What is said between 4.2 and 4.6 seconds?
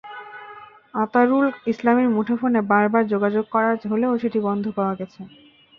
সেটি